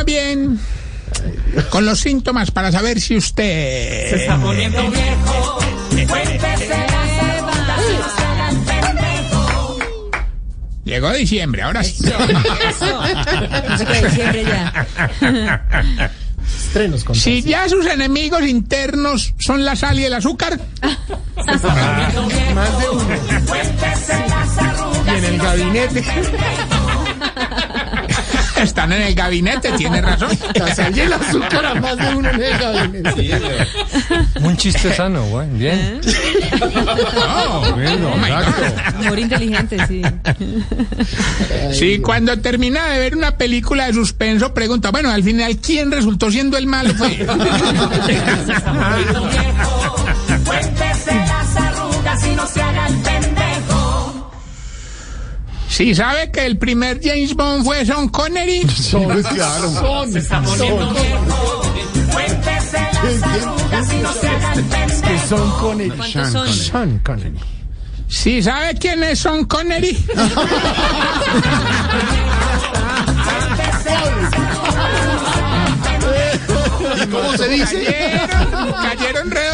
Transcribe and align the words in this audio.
más 0.00 0.06
bien 0.06 0.58
con 1.68 1.84
los 1.84 2.00
síntomas 2.00 2.50
para 2.50 2.72
saber 2.72 2.98
si 3.00 3.18
usted... 3.18 4.08
Se 4.08 4.16
está 4.16 4.38
poniendo 4.38 4.90
viejo. 4.90 5.58
Llegó 10.84 11.12
diciembre, 11.12 11.62
ahora 11.62 11.84
sí. 11.84 12.02
Diciembre 13.78 14.44
ya. 14.44 14.86
Estrenos 16.46 17.04
con 17.04 17.14
Si 17.14 17.42
ya 17.42 17.68
sus 17.68 17.84
enemigos 17.84 18.42
internos 18.46 19.34
son 19.38 19.64
la 19.66 19.76
sal 19.76 20.00
y 20.00 20.04
el 20.04 20.14
azúcar, 20.14 20.58
más 22.54 22.78
de 22.78 22.88
uno. 22.90 23.04
Cuéntese 23.46 24.18
las 24.28 24.58
arrugas 24.58 25.06
Y 25.06 25.10
en 25.10 25.24
el 25.24 25.38
gabinete. 25.38 26.04
Están 28.62 28.92
en 28.92 29.02
el 29.02 29.14
gabinete, 29.14 29.72
tiene 29.72 30.00
razón. 30.00 30.30
El 31.00 31.12
azúcar 31.12 31.66
a 31.66 31.74
más 31.74 31.96
de 31.96 32.14
uno 32.14 32.30
en 32.30 32.42
el 32.42 32.58
gabinete. 32.58 33.66
Un 34.40 34.56
chiste 34.56 34.92
sano, 34.94 35.24
güey. 35.26 35.48
Bien. 35.50 36.00
Oh, 37.26 37.66
Bueno, 37.74 38.12
oh 38.12 38.16
my 38.16 38.28
exacto. 38.28 39.00
Humor 39.00 39.18
inteligente, 39.18 39.78
sí. 39.86 40.02
Sí, 41.72 41.98
cuando 41.98 42.38
termina 42.40 42.88
de 42.88 42.98
ver 42.98 43.16
una 43.16 43.36
película 43.36 43.86
de 43.86 43.94
suspenso, 43.94 44.52
pregunta, 44.54 44.90
bueno, 44.90 45.10
al 45.10 45.22
final, 45.22 45.56
¿quién 45.58 45.90
resultó 45.90 46.30
siendo 46.30 46.56
el 46.58 46.66
malo? 46.66 46.92
Pues, 46.96 47.18
si 55.80 55.94
sabe 55.94 56.30
que 56.30 56.44
el 56.44 56.58
primer 56.58 57.00
James 57.02 57.34
Bond 57.34 57.64
fue 57.64 57.86
Sean 57.86 58.06
Connery, 58.10 58.68
Son, 58.76 59.22
claro. 59.22 59.70
Son, 59.70 60.14
Está 60.14 60.42
poniendo 60.42 60.84
son, 60.84 60.92
viejo. 60.94 61.62
Cuéntese 62.12 62.78
las 63.02 63.22
arrugas 63.22 63.92
y 63.94 63.96
no 64.02 64.12
se 64.12 64.28
haga 64.28 64.52
el 64.52 64.62
que 64.62 64.68
pendejo. 64.76 65.26
son 65.26 65.50
Connery. 65.52 65.90
¿Cuántos 65.96 66.32
son? 66.32 66.48
Sean 66.52 66.98
Connery. 66.98 67.38
si 68.08 68.42
sabe 68.42 68.74
quién 68.74 69.02
es 69.04 69.20
Sean 69.20 69.46
Connery, 69.46 69.96
¿Cómo 77.10 77.36
se 77.38 77.48
dice? 77.48 78.20
cayeron, 78.82 79.30
cayeron. 79.30 79.49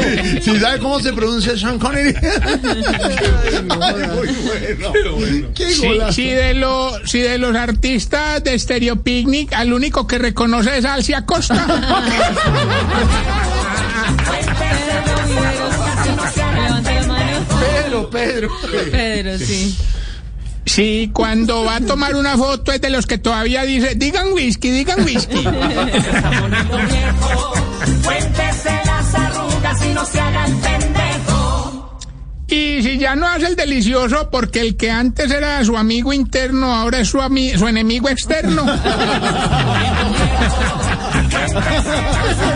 ¿Sí 0.42 0.58
sabe 0.60 0.78
cómo 0.78 1.00
se 1.00 1.12
pronuncia 1.12 1.56
Sean 1.56 1.78
Connery? 1.78 2.14
Muy 3.62 4.28
bueno. 4.44 4.92
Qué 5.54 5.74
de 6.34 6.54
lo- 6.54 6.92
si 7.06 7.20
de 7.20 7.38
los 7.38 7.54
artistas 7.56 8.42
de 8.44 8.58
Stereo 8.58 9.02
Picnic, 9.02 9.52
al 9.52 9.72
único 9.72 10.06
que 10.06 10.18
reconoce 10.18 10.76
es 10.78 10.84
Alcia 10.84 11.24
Costa. 11.24 11.54
Levanta 11.66 12.00
la 16.94 17.06
mano. 17.06 17.46
Pedro, 17.60 18.10
Pedro. 18.10 18.50
Pedro, 18.90 19.38
sí. 19.38 19.76
Si 20.64 21.10
cuando 21.12 21.64
va 21.64 21.76
a 21.76 21.80
tomar 21.80 22.16
una 22.16 22.36
foto 22.36 22.72
es 22.72 22.80
de 22.80 22.90
los 22.90 23.06
que 23.06 23.18
todavía 23.18 23.62
dice, 23.62 23.94
digan 23.94 24.32
whisky, 24.32 24.70
digan 24.70 25.04
whisky. 25.04 25.44
Ya 33.06 33.14
no 33.14 33.28
hace 33.28 33.46
el 33.46 33.54
delicioso 33.54 34.30
porque 34.32 34.60
el 34.60 34.76
que 34.76 34.90
antes 34.90 35.30
era 35.30 35.64
su 35.64 35.76
amigo 35.76 36.12
interno, 36.12 36.74
ahora 36.74 36.98
es 36.98 37.08
su, 37.08 37.18
ami- 37.18 37.56
su 37.56 37.68
enemigo 37.68 38.08
externo. 38.08 38.66